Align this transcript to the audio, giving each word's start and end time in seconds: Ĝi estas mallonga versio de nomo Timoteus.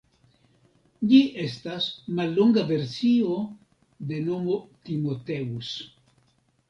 Ĝi 1.11 1.17
estas 1.43 1.89
mallonga 2.21 2.63
versio 2.71 3.37
de 4.13 4.23
nomo 4.31 4.57
Timoteus. 4.89 5.71